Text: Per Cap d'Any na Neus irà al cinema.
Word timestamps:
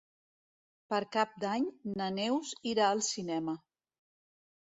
Per 0.93 1.01
Cap 1.15 1.35
d'Any 1.43 1.67
na 2.01 2.07
Neus 2.15 2.55
irà 2.71 2.87
al 2.95 3.05
cinema. 3.09 3.55